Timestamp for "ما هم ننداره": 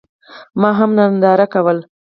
0.61-1.45